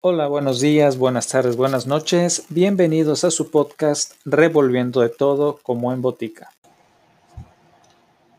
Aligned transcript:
Hola, 0.00 0.28
buenos 0.28 0.60
días, 0.60 0.96
buenas 0.96 1.26
tardes, 1.26 1.56
buenas 1.56 1.88
noches. 1.88 2.46
Bienvenidos 2.50 3.24
a 3.24 3.32
su 3.32 3.50
podcast 3.50 4.12
Revolviendo 4.24 5.00
de 5.00 5.08
todo 5.08 5.58
como 5.60 5.92
en 5.92 6.02
botica. 6.02 6.50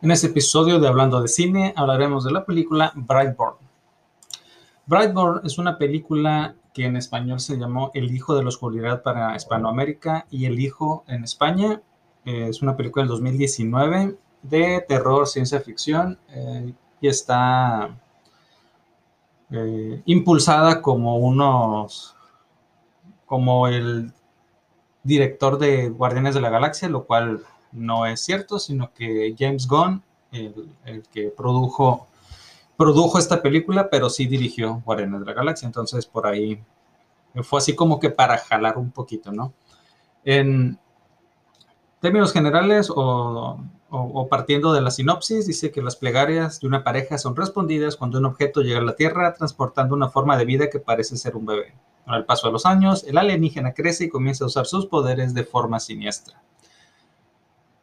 En 0.02 0.10
este 0.12 0.28
episodio 0.28 0.80
de 0.80 0.88
Hablando 0.88 1.22
de 1.22 1.28
Cine 1.28 1.74
hablaremos 1.76 2.24
de 2.24 2.32
la 2.32 2.46
película 2.46 2.94
Brightburn. 2.96 3.58
Brightburn 4.86 5.42
es 5.46 5.58
una 5.58 5.78
película 5.78 6.56
que 6.74 6.86
en 6.86 6.96
español 6.96 7.42
se 7.42 7.58
llamó 7.58 7.91
El 7.94 8.16
Hijo 8.16 8.38
de 8.38 8.44
la 8.44 8.48
Oscuridad 8.48 9.04
para 9.04 9.36
Hispanoamérica 9.36 10.28
y 10.32 10.46
El 10.46 10.62
Hijo 10.62 11.04
en 11.10 11.26
España. 11.26 11.82
Eh, 12.23 12.48
es 12.48 12.62
una 12.62 12.78
película 12.78 13.04
del 13.04 13.10
2019 13.10 14.16
de 14.44 14.86
terror, 14.88 15.28
ciencia 15.28 15.60
ficción 15.60 16.18
eh, 16.30 16.73
y 17.02 17.07
está 17.10 18.00
eh, 19.52 20.02
impulsada 20.05 20.81
como 20.81 21.18
unos, 21.18 22.16
como 23.25 23.67
el 23.67 24.12
director 25.03 25.57
de 25.57 25.90
Guardianes 25.90 26.35
de 26.35 26.41
la 26.41 26.49
Galaxia, 26.49 26.90
lo 26.90 27.05
cual 27.05 27.44
no 27.71 28.05
es 28.05 28.21
cierto, 28.21 28.59
sino 28.59 28.93
que 28.93 29.35
James 29.38 29.67
Gunn, 29.67 30.04
el, 30.31 30.70
el 30.85 31.04
que 31.04 31.30
produjo, 31.30 32.07
produjo 32.77 33.17
esta 33.17 33.41
película, 33.41 33.90
pero 33.90 34.09
sí 34.09 34.27
dirigió 34.27 34.81
Guardianes 34.85 35.21
de 35.21 35.26
la 35.26 35.34
Galaxia, 35.34 35.66
entonces 35.66 36.05
por 36.05 36.27
ahí 36.27 36.62
fue 37.43 37.59
así 37.59 37.76
como 37.76 37.99
que 37.99 38.09
para 38.09 38.38
jalar 38.38 38.77
un 38.77 38.91
poquito, 38.91 39.31
¿no? 39.31 39.54
En 40.23 40.77
términos 41.99 42.34
generales 42.34 42.91
o 42.93 43.59
o, 43.91 44.27
partiendo 44.27 44.71
de 44.71 44.81
la 44.81 44.91
sinopsis, 44.91 45.48
dice 45.48 45.71
que 45.71 45.81
las 45.81 45.95
plegarias 45.95 46.59
de 46.59 46.67
una 46.67 46.84
pareja 46.84 47.17
son 47.17 47.35
respondidas 47.35 47.95
cuando 47.95 48.20
un 48.20 48.25
objeto 48.25 48.62
llega 48.62 48.79
a 48.79 48.84
la 48.84 48.95
Tierra 48.95 49.34
transportando 49.34 49.95
una 49.95 50.09
forma 50.09 50.38
de 50.38 50.45
vida 50.45 50.70
que 50.70 50.79
parece 50.79 51.17
ser 51.17 51.35
un 51.35 51.45
bebé. 51.45 51.73
Con 52.05 52.13
el 52.13 52.25
paso 52.25 52.48
de 52.48 52.53
los 52.53 52.65
años, 52.65 53.03
el 53.05 53.17
alienígena 53.17 53.73
crece 53.73 54.05
y 54.05 54.09
comienza 54.09 54.43
a 54.43 54.48
usar 54.48 54.67
sus 54.67 54.85
poderes 54.85 55.34
de 55.34 55.43
forma 55.43 55.79
siniestra. 55.79 56.41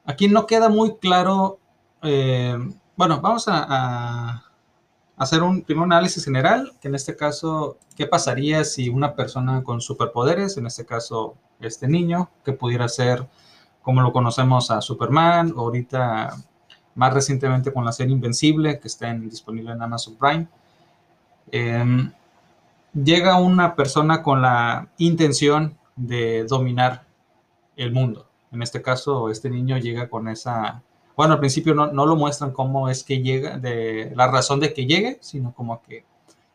Aquí 0.05 0.29
no 0.29 0.47
queda 0.47 0.69
muy 0.69 0.97
claro, 0.97 1.59
eh, 2.03 2.57
bueno, 2.97 3.21
vamos 3.21 3.49
a, 3.49 3.67
a, 3.69 4.45
hacer 5.17 5.43
un 5.43 5.63
primer 5.63 5.85
análisis 5.85 6.25
general, 6.25 6.73
que 6.81 6.89
en 6.89 6.95
este 6.95 7.17
caso, 7.17 7.79
¿qué 7.97 8.07
pasaría 8.07 8.63
si 8.63 8.89
una 8.89 9.17
persona 9.17 9.65
con 9.65 9.81
superpoderes, 9.81 10.57
en 10.57 10.67
este 10.67 10.87
caso 10.87 11.35
este 11.59 11.89
niño, 11.89 12.31
que 12.45 12.53
pudiera 12.53 12.89
ser 12.89 13.27
como 13.87 14.03
lo 14.03 14.13
conocemos 14.13 14.73
a 14.73 14.81
Superman, 14.81 15.55
ahorita 15.57 16.35
más 16.97 17.15
recientemente 17.15 17.73
con 17.73 17.85
la 17.85 17.93
serie 17.93 18.15
Invencible, 18.15 18.81
que 18.81 18.89
está 18.89 19.15
disponible 19.15 19.71
en 19.71 19.81
Amazon 19.81 20.17
Prime. 20.17 20.49
Em, 21.53 22.11
llega 22.93 23.37
una 23.37 23.77
persona 23.77 24.25
con 24.25 24.43
la 24.43 24.89
intención 24.99 25.79
de 25.95 26.43
dominar 26.47 27.05
el 27.77 27.93
mundo. 27.93 28.27
En 28.51 28.61
este 28.61 28.83
caso, 28.83 29.31
este 29.31 29.51
niño 29.51 29.79
llega 29.79 30.09
con 30.09 30.27
esa... 30.27 30.83
Bueno, 31.17 31.35
al 31.35 31.39
principio 31.39 31.73
no, 31.73 31.87
no 31.87 32.07
lo 32.07 32.17
muestran 32.17 32.51
cómo 32.51 32.89
es 32.89 33.05
que 33.05 33.23
llega, 33.23 33.57
de 33.57 34.13
la 34.17 34.27
razón 34.27 34.59
de 34.59 34.75
que 34.75 34.87
llegue, 34.87 35.19
sino 35.21 35.55
como 35.55 35.81
que 35.83 36.05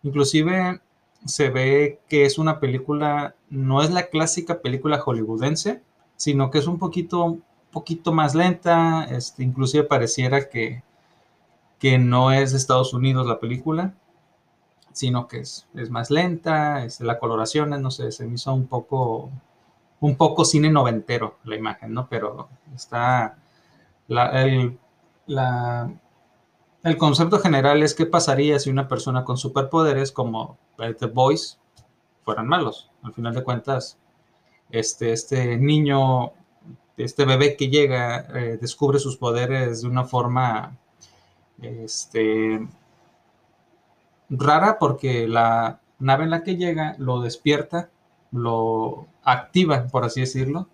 inclusive 0.03 0.81
se 1.25 1.49
ve 1.49 2.01
que 2.09 2.25
es 2.25 2.37
una 2.37 2.59
película, 2.59 3.35
no 3.49 3.81
es 3.81 3.89
la 3.89 4.07
clásica 4.07 4.59
película 4.59 4.99
hollywoodense, 4.99 5.81
sino 6.21 6.51
que 6.51 6.59
es 6.59 6.67
un 6.67 6.77
poquito, 6.77 7.39
poquito 7.71 8.11
más 8.11 8.35
lenta, 8.35 9.05
este, 9.05 9.41
inclusive 9.41 9.85
pareciera 9.85 10.49
que, 10.49 10.83
que 11.79 11.97
no 11.97 12.31
es 12.31 12.51
de 12.51 12.59
Estados 12.59 12.93
Unidos 12.93 13.25
la 13.25 13.39
película, 13.39 13.95
sino 14.91 15.27
que 15.27 15.39
es, 15.39 15.65
más 15.89 16.11
lenta, 16.11 16.85
este, 16.85 17.05
la 17.05 17.17
coloración, 17.17 17.71
no 17.81 17.89
sé, 17.89 18.11
se 18.11 18.27
me 18.27 18.35
hizo 18.35 18.53
un 18.53 18.67
poco, 18.67 19.31
un 19.99 20.15
poco 20.15 20.45
cine 20.45 20.69
noventero 20.69 21.39
la 21.43 21.55
imagen, 21.55 21.91
¿no? 21.91 22.07
Pero 22.07 22.49
está, 22.75 23.39
el, 24.07 24.77
el 26.83 26.97
concepto 26.99 27.39
general 27.39 27.81
es 27.81 27.95
qué 27.95 28.05
pasaría 28.05 28.59
si 28.59 28.69
una 28.69 28.87
persona 28.87 29.25
con 29.25 29.37
superpoderes 29.37 30.11
como 30.11 30.59
The 30.77 31.07
Boys 31.07 31.59
fueran 32.23 32.47
malos. 32.47 32.91
Al 33.01 33.11
final 33.11 33.33
de 33.33 33.43
cuentas, 33.43 33.97
este, 34.71 35.13
este 35.13 35.57
niño, 35.57 36.31
este 36.97 37.25
bebé 37.25 37.55
que 37.55 37.69
llega, 37.69 38.27
eh, 38.33 38.57
descubre 38.59 38.99
sus 38.99 39.17
poderes 39.17 39.81
de 39.81 39.87
una 39.87 40.05
forma 40.05 40.77
este, 41.61 42.67
rara 44.29 44.77
porque 44.79 45.27
la 45.27 45.79
nave 45.99 46.23
en 46.23 46.31
la 46.31 46.43
que 46.43 46.55
llega 46.55 46.95
lo 46.97 47.21
despierta, 47.21 47.89
lo 48.31 49.07
activa, 49.23 49.87
por 49.87 50.03
así 50.03 50.21
decirlo, 50.21 50.67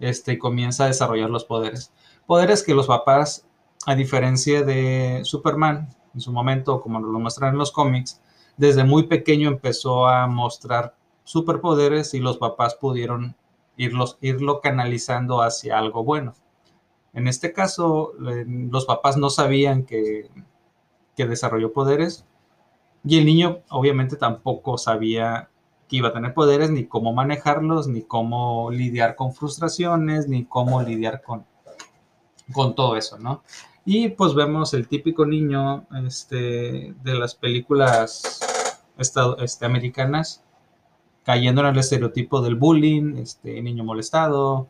este, 0.00 0.32
y 0.32 0.38
comienza 0.38 0.84
a 0.84 0.88
desarrollar 0.88 1.30
los 1.30 1.44
poderes. 1.44 1.92
Poderes 2.26 2.62
que 2.62 2.74
los 2.74 2.86
papás, 2.86 3.46
a 3.86 3.94
diferencia 3.94 4.62
de 4.62 5.20
Superman, 5.24 5.94
en 6.14 6.20
su 6.20 6.32
momento, 6.32 6.80
como 6.80 7.00
lo 7.00 7.18
muestran 7.18 7.52
en 7.52 7.58
los 7.58 7.72
cómics, 7.72 8.20
desde 8.56 8.84
muy 8.84 9.04
pequeño 9.04 9.48
empezó 9.48 10.06
a 10.06 10.26
mostrar 10.26 10.94
superpoderes 11.24 12.14
y 12.14 12.20
los 12.20 12.38
papás 12.38 12.74
pudieron 12.74 13.34
irlos, 13.76 14.18
irlo 14.20 14.60
canalizando 14.60 15.42
hacia 15.42 15.78
algo 15.78 16.04
bueno. 16.04 16.34
En 17.14 17.28
este 17.28 17.52
caso, 17.52 18.12
los 18.18 18.86
papás 18.86 19.16
no 19.16 19.28
sabían 19.30 19.84
que, 19.84 20.30
que 21.16 21.26
desarrolló 21.26 21.72
poderes 21.72 22.24
y 23.04 23.18
el 23.18 23.26
niño 23.26 23.60
obviamente 23.68 24.16
tampoco 24.16 24.78
sabía 24.78 25.50
que 25.88 25.96
iba 25.96 26.08
a 26.08 26.12
tener 26.12 26.32
poderes, 26.32 26.70
ni 26.70 26.86
cómo 26.86 27.12
manejarlos, 27.12 27.88
ni 27.88 28.02
cómo 28.02 28.70
lidiar 28.70 29.14
con 29.14 29.34
frustraciones, 29.34 30.28
ni 30.28 30.44
cómo 30.44 30.80
lidiar 30.82 31.20
con, 31.20 31.44
con 32.52 32.74
todo 32.74 32.96
eso, 32.96 33.18
¿no? 33.18 33.42
Y 33.84 34.08
pues 34.10 34.34
vemos 34.34 34.72
el 34.74 34.86
típico 34.86 35.26
niño 35.26 35.86
este, 36.06 36.94
de 37.02 37.14
las 37.14 37.34
películas 37.34 38.40
este, 38.96 39.66
americanas 39.66 40.42
cayendo 41.24 41.60
en 41.60 41.68
el 41.68 41.78
estereotipo 41.78 42.42
del 42.42 42.56
bullying, 42.56 43.16
este, 43.18 43.62
niño 43.62 43.84
molestado, 43.84 44.68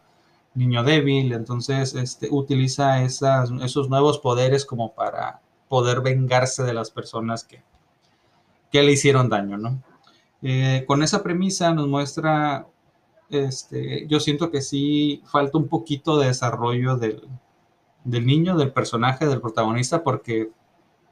niño 0.55 0.85
débil, 0.85 1.33
entonces 1.33 1.95
este, 1.95 2.29
utiliza 2.31 3.03
esos 3.03 3.89
nuevos 3.89 4.19
poderes 4.19 4.67
como 4.67 4.93
para 4.93 5.41
poder 5.69 6.03
vengarse 6.03 6.63
de 6.63 6.75
las 6.75 6.91
personas 6.91 7.45
que, 7.45 7.63
que 8.71 8.83
le 8.83 8.93
hicieron 8.93 9.29
daño, 9.29 9.57
¿no? 9.57 9.83
Eh, 10.43 10.85
con 10.87 11.03
esa 11.03 11.23
premisa 11.23 11.73
nos 11.73 11.89
muestra, 11.89 12.67
este, 13.31 14.07
yo 14.09 14.21
siento 14.21 14.51
que 14.51 14.61
sí 14.61 15.23
falta 15.25 15.57
un 15.57 15.69
poquito 15.69 16.19
de 16.19 16.27
desarrollo 16.27 16.97
del, 16.97 17.27
del 18.05 18.27
niño, 18.27 18.57
del 18.57 18.73
personaje, 18.73 19.27
del 19.27 19.41
protagonista, 19.41 20.03
porque 20.03 20.51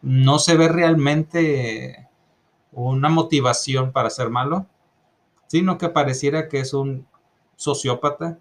no 0.02 0.38
se 0.38 0.56
ve 0.56 0.68
realmente 0.68 2.08
una 2.72 3.08
motivación 3.08 3.92
para 3.92 4.10
ser 4.10 4.30
malo 4.30 4.66
sino 5.50 5.78
que 5.78 5.88
pareciera 5.88 6.48
que 6.48 6.60
es 6.60 6.74
un 6.74 7.08
sociópata 7.56 8.38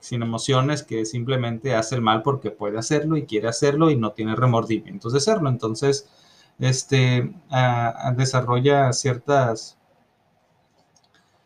sin 0.00 0.20
emociones 0.22 0.82
que 0.82 1.04
simplemente 1.04 1.76
hace 1.76 1.94
el 1.94 2.00
mal 2.00 2.22
porque 2.22 2.50
puede 2.50 2.76
hacerlo 2.76 3.16
y 3.16 3.24
quiere 3.24 3.46
hacerlo 3.46 3.88
y 3.88 3.96
no 3.96 4.14
tiene 4.14 4.34
remordimientos 4.34 5.12
de 5.12 5.18
hacerlo. 5.18 5.48
Entonces, 5.48 6.08
este, 6.58 7.32
desarrolla 8.16 8.92
ciertas, 8.92 9.78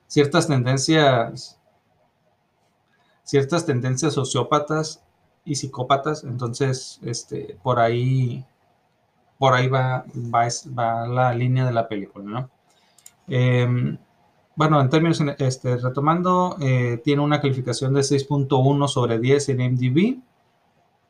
ciertas 0.07 0.47
tendencias, 0.47 1.59
ciertas 3.25 3.67
tendencias 3.67 4.15
sociópatas 4.15 5.03
y 5.45 5.57
psicópatas. 5.57 6.25
Entonces, 6.25 6.99
este, 7.03 7.59
por 7.63 7.79
ahí, 7.79 8.43
por 9.37 9.53
ahí 9.53 9.69
va, 9.69 10.07
va, 10.35 11.07
la 11.07 11.35
línea 11.35 11.67
de 11.67 11.73
la 11.73 11.89
película, 11.89 12.25
¿no? 12.25 12.51
Em, 13.29 13.99
bueno, 14.57 14.81
en 14.81 14.89
términos, 14.89 15.21
este, 15.39 15.77
retomando, 15.77 16.57
eh, 16.61 17.01
tiene 17.03 17.23
una 17.23 17.41
calificación 17.41 17.93
de 17.95 18.03
6.1 18.03 18.89
sobre 18.89 19.19
10 19.19 19.49
en 19.51 19.73
MDB. 19.73 20.19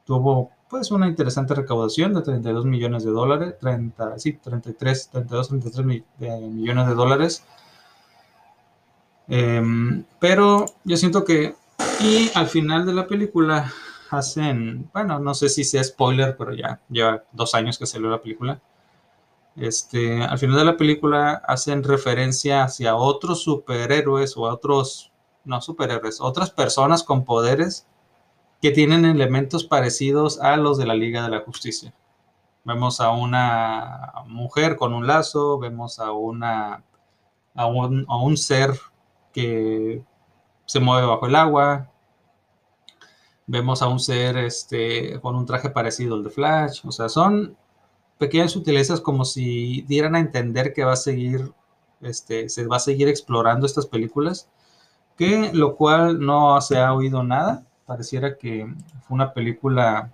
Tuvo 0.05 0.51
pues 0.69 0.91
una 0.91 1.07
interesante 1.07 1.55
recaudación 1.55 2.15
de 2.15 2.23
32 2.23 2.65
millones 2.65 3.05
de 3.05 3.11
dólares, 3.11 3.55
30, 3.61 4.19
sí, 4.19 4.33
33, 4.35 5.11
32, 5.11 5.49
33 5.49 5.87
millones 5.87 6.87
de 6.89 6.95
dólares. 6.95 7.45
Em, 9.29 10.05
pero 10.19 10.67
yo 10.85 10.97
siento 10.97 11.25
que, 11.25 11.55
y 12.01 12.31
al 12.35 12.49
final 12.49 12.87
de 12.87 12.95
la 12.95 13.07
película 13.07 13.71
hacen, 14.11 14.89
bueno, 14.93 15.19
no 15.19 15.35
sé 15.35 15.49
si 15.49 15.65
sea 15.65 15.85
spoiler, 15.85 16.37
pero 16.37 16.55
ya 16.55 16.81
lleva 16.89 17.25
dos 17.33 17.55
años 17.55 17.79
que 17.79 17.87
salió 17.87 18.09
la 18.11 18.21
película 18.21 18.61
este, 19.57 20.23
al 20.23 20.39
final 20.39 20.57
de 20.57 20.65
la 20.65 20.77
película 20.77 21.43
hacen 21.47 21.85
referencia 21.85 22.65
hacia 22.65 22.97
otros 22.97 23.43
superhéroes 23.43 24.37
o 24.37 24.47
a 24.47 24.55
otros, 24.55 25.13
no 25.45 25.61
superhéroes, 25.61 26.21
otras 26.21 26.51
personas 26.51 27.03
con 27.03 27.25
poderes 27.25 27.87
que 28.61 28.71
tienen 28.71 29.05
elementos 29.05 29.65
parecidos 29.65 30.41
a 30.41 30.57
los 30.57 30.79
de 30.79 30.87
la 30.87 30.95
Liga 30.95 31.23
de 31.23 31.31
la 31.31 31.41
Justicia. 31.41 31.95
Vemos 32.65 33.01
a 33.01 33.11
una 33.11 34.13
mujer 34.27 34.77
con 34.77 34.95
un 34.95 35.07
lazo, 35.07 35.59
vemos 35.59 35.99
a 35.99 36.13
una 36.13 36.83
a 37.55 37.67
un, 37.67 38.05
a 38.09 38.17
un 38.17 38.37
ser 38.37 38.73
que 39.33 40.03
se 40.67 40.81
mueve 40.81 41.07
bajo 41.07 41.27
el 41.27 41.37
agua. 41.37 41.91
Vemos 43.47 43.83
a 43.83 43.89
un 43.89 44.01
ser 44.01 44.39
este, 44.39 45.21
con 45.21 45.37
un 45.37 45.47
traje 45.47 45.71
parecido 45.71 46.15
al 46.15 46.25
de 46.25 46.31
Flash. 46.31 46.81
O 46.87 46.93
sea, 46.93 47.09
son 47.09 47.57
pequeñas 48.19 48.53
sutilezas 48.53 49.01
como 49.01 49.25
si 49.25 49.83
dieran 49.83 50.15
a 50.15 50.21
entender 50.21 50.73
que 50.73 50.85
va 50.85 50.93
a 50.93 50.97
seguir, 50.97 51.53
este, 52.01 52.49
se 52.49 52.67
va 52.67 52.77
a 52.77 52.81
seguir 52.81 53.09
explorando 53.09 53.67
estas 53.67 53.87
películas, 53.87 54.49
que 55.17 55.51
lo 55.53 55.77
cual 55.77 56.21
no 56.21 56.61
se 56.61 56.79
ha 56.79 56.93
oído 56.93 57.23
nada. 57.23 57.65
Pareciera 57.87 58.37
que 58.37 58.67
fue 59.03 59.15
una 59.15 59.33
película, 59.33 60.13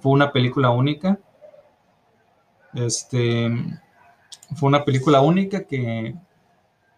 fue 0.00 0.12
una 0.12 0.32
película 0.32 0.70
única. 0.70 1.18
Este, 2.74 3.50
fue 4.56 4.68
una 4.68 4.84
película 4.84 5.20
única 5.20 5.64
que 5.64 6.16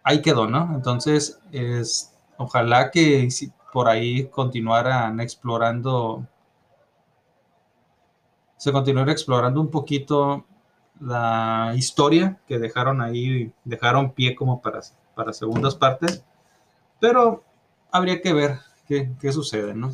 ahí 0.03 0.21
quedó, 0.21 0.47
¿no? 0.47 0.73
Entonces, 0.73 1.39
es, 1.51 2.13
ojalá 2.37 2.91
que 2.91 3.27
por 3.73 3.89
ahí 3.89 4.27
continuaran 4.29 5.19
explorando, 5.19 6.25
se 8.57 8.71
continuara 8.71 9.11
explorando 9.11 9.61
un 9.61 9.69
poquito 9.69 10.45
la 10.99 11.73
historia 11.75 12.39
que 12.47 12.59
dejaron 12.59 13.01
ahí, 13.01 13.53
dejaron 13.63 14.13
pie 14.13 14.35
como 14.35 14.61
para, 14.61 14.81
para 15.15 15.33
segundas 15.33 15.75
partes, 15.75 16.23
pero 16.99 17.43
habría 17.91 18.21
que 18.21 18.33
ver 18.33 18.59
qué, 18.87 19.11
qué 19.19 19.31
sucede, 19.31 19.73
¿no? 19.73 19.91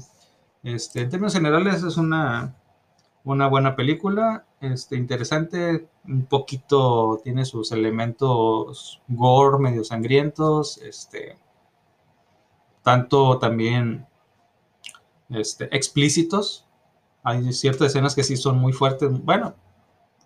Este, 0.64 1.02
en 1.02 1.10
términos 1.10 1.34
generales 1.34 1.84
es 1.84 1.98
una, 1.98 2.56
una 3.26 3.48
buena 3.48 3.76
película, 3.76 4.46
este, 4.62 4.96
interesante, 4.96 5.88
un 6.06 6.26
poquito 6.26 7.20
tiene 7.24 7.44
sus 7.44 7.74
elementos 7.74 9.02
gore, 9.10 9.60
medio 9.60 9.84
sangrientos, 9.84 10.78
este, 10.78 11.38
tanto 12.82 13.40
también 13.40 14.08
este, 15.30 15.66
explícitos. 15.76 16.66
Hay 17.24 17.54
ciertas 17.54 17.88
escenas 17.88 18.16
que 18.16 18.24
sí 18.24 18.38
son 18.38 18.58
muy 18.58 18.74
fuertes, 18.74 19.10
bueno, 19.24 19.54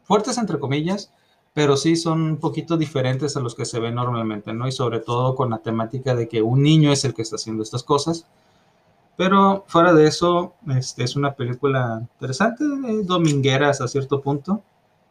fuertes 0.03 0.37
entre 0.37 0.59
comillas, 0.59 1.11
pero 1.53 1.77
sí 1.77 1.95
son 1.95 2.21
un 2.21 2.37
poquito 2.37 2.77
diferentes 2.77 3.35
a 3.37 3.39
los 3.39 3.55
que 3.55 3.65
se 3.65 3.79
ven 3.79 3.95
normalmente, 3.95 4.53
¿no? 4.53 4.67
Y 4.67 4.71
sobre 4.71 4.99
todo 4.99 5.35
con 5.35 5.49
la 5.49 5.59
temática 5.59 6.15
de 6.15 6.27
que 6.27 6.41
un 6.41 6.61
niño 6.61 6.91
es 6.91 7.03
el 7.05 7.13
que 7.13 7.23
está 7.23 7.35
haciendo 7.35 7.63
estas 7.63 7.83
cosas. 7.83 8.25
Pero 9.15 9.65
fuera 9.67 9.93
de 9.93 10.07
eso, 10.07 10.53
este, 10.69 11.03
es 11.03 11.15
una 11.15 11.33
película 11.33 11.99
interesante, 12.13 12.63
dominguera 13.03 13.69
hasta 13.69 13.87
cierto 13.87 14.21
punto. 14.21 14.61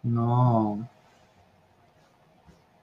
No, 0.04 0.88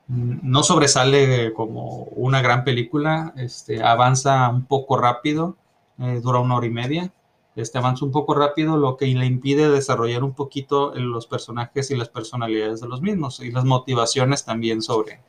no 0.07 0.63
sobresale 0.63 1.53
como 1.53 2.03
una 2.15 2.41
gran 2.41 2.63
película, 2.65 3.33
este, 3.37 3.81
avanza 3.81 4.49
un 4.49 4.65
poco 4.65 4.97
rápido, 4.97 5.55
eh, 5.99 6.19
dura 6.21 6.39
una 6.39 6.57
hora 6.57 6.67
y 6.67 6.71
media, 6.71 7.13
este, 7.55 7.77
avanza 7.77 8.05
un 8.05 8.11
poco 8.11 8.33
rápido, 8.33 8.77
lo 8.77 8.97
que 8.97 9.05
le 9.07 9.25
impide 9.25 9.69
desarrollar 9.69 10.23
un 10.23 10.33
poquito 10.33 10.93
los 10.95 11.27
personajes 11.27 11.91
y 11.91 11.95
las 11.95 12.09
personalidades 12.09 12.81
de 12.81 12.87
los 12.87 13.01
mismos 13.01 13.39
y 13.39 13.51
las 13.51 13.65
motivaciones 13.65 14.43
también 14.45 14.81
sobre 14.81 15.21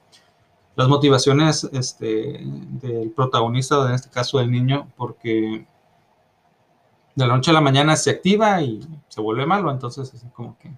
las 0.77 0.89
motivaciones 0.89 1.65
este, 1.73 2.41
del 2.43 3.11
protagonista, 3.11 3.87
en 3.87 3.95
este 3.95 4.11
caso 4.11 4.39
del 4.39 4.51
niño, 4.51 4.89
porque 4.97 5.67
de 7.15 7.27
la 7.27 7.37
noche 7.37 7.51
a 7.51 7.55
la 7.55 7.61
mañana 7.61 7.95
se 7.97 8.11
activa 8.11 8.61
y 8.61 8.81
se 9.09 9.21
vuelve 9.21 9.47
malo, 9.47 9.71
entonces 9.71 10.13
así 10.13 10.27
como 10.35 10.59
que 10.59 10.73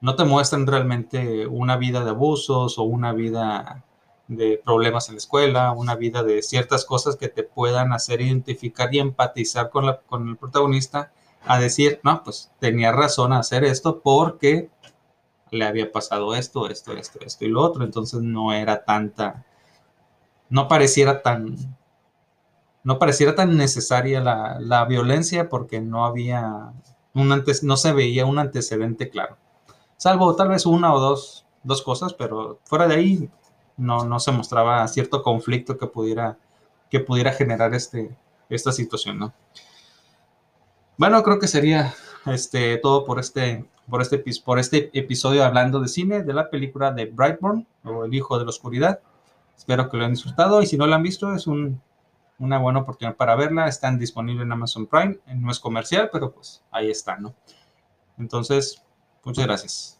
no 0.00 0.14
te 0.14 0.24
muestran 0.24 0.66
realmente 0.66 1.46
una 1.46 1.76
vida 1.76 2.04
de 2.04 2.10
abusos 2.10 2.78
o 2.78 2.82
una 2.82 3.12
vida 3.12 3.84
de 4.30 4.62
problemas 4.64 5.08
en 5.08 5.16
la 5.16 5.18
escuela, 5.18 5.72
una 5.72 5.96
vida 5.96 6.22
de 6.22 6.40
ciertas 6.42 6.84
cosas 6.84 7.16
que 7.16 7.28
te 7.28 7.42
puedan 7.42 7.92
hacer 7.92 8.20
identificar 8.20 8.94
y 8.94 9.00
empatizar 9.00 9.70
con, 9.70 9.86
la, 9.86 9.98
con 10.02 10.28
el 10.28 10.36
protagonista 10.36 11.12
a 11.44 11.58
decir, 11.58 12.00
no, 12.04 12.22
pues 12.22 12.52
tenía 12.60 12.92
razón 12.92 13.32
a 13.32 13.40
hacer 13.40 13.64
esto 13.64 14.00
porque 14.00 14.70
le 15.50 15.64
había 15.64 15.90
pasado 15.90 16.36
esto, 16.36 16.68
esto, 16.68 16.92
esto, 16.92 17.18
esto 17.26 17.44
y 17.44 17.48
lo 17.48 17.60
otro, 17.60 17.82
entonces 17.84 18.20
no 18.22 18.52
era 18.52 18.84
tanta, 18.84 19.44
no 20.48 20.68
pareciera 20.68 21.22
tan 21.22 21.56
no 22.84 22.98
pareciera 22.98 23.34
tan 23.34 23.56
necesaria 23.56 24.20
la, 24.20 24.84
violencia 24.84 25.48
porque 25.48 25.80
no 25.80 26.06
había 26.06 26.72
un 27.14 27.32
antes, 27.32 27.64
no 27.64 27.76
se 27.76 27.92
veía 27.92 28.24
un 28.26 28.38
antecedente 28.38 29.10
claro. 29.10 29.36
Salvo 29.96 30.34
tal 30.36 30.48
vez 30.48 30.64
una 30.66 30.94
o 30.94 31.00
dos, 31.00 31.44
dos 31.62 31.82
cosas, 31.82 32.14
pero 32.14 32.60
fuera 32.64 32.86
de 32.86 32.94
ahí 32.94 33.30
no, 33.76 34.04
no 34.04 34.20
se 34.20 34.32
mostraba 34.32 34.86
cierto 34.88 35.22
conflicto 35.22 35.78
que 35.78 35.86
pudiera, 35.86 36.38
que 36.90 37.00
pudiera 37.00 37.32
generar 37.32 37.74
este, 37.74 38.16
esta 38.48 38.72
situación, 38.72 39.18
¿no? 39.18 39.32
Bueno, 40.96 41.22
creo 41.22 41.38
que 41.38 41.48
sería 41.48 41.94
este, 42.26 42.76
todo 42.76 43.04
por 43.04 43.18
este, 43.18 43.64
por, 43.88 44.02
este, 44.02 44.22
por 44.44 44.58
este 44.58 44.90
episodio 44.92 45.44
hablando 45.44 45.80
de 45.80 45.88
cine, 45.88 46.22
de 46.22 46.34
la 46.34 46.50
película 46.50 46.92
de 46.92 47.06
Brightburn 47.06 47.66
o 47.84 48.04
El 48.04 48.14
Hijo 48.14 48.38
de 48.38 48.44
la 48.44 48.50
Oscuridad. 48.50 49.00
Espero 49.56 49.88
que 49.88 49.96
lo 49.96 50.04
hayan 50.04 50.14
disfrutado 50.14 50.62
y 50.62 50.66
si 50.66 50.76
no 50.76 50.86
lo 50.86 50.94
han 50.94 51.02
visto 51.02 51.34
es 51.34 51.46
un 51.46 51.80
una 52.40 52.58
buena 52.58 52.80
oportunidad 52.80 53.16
para 53.16 53.36
verla. 53.36 53.68
Están 53.68 53.98
disponibles 53.98 54.44
en 54.44 54.52
Amazon 54.52 54.86
Prime. 54.86 55.18
No 55.36 55.52
es 55.52 55.60
comercial, 55.60 56.08
pero 56.12 56.32
pues 56.32 56.62
ahí 56.72 56.90
está, 56.90 57.16
¿no? 57.16 57.34
Entonces, 58.18 58.82
muchas 59.22 59.46
gracias. 59.46 59.99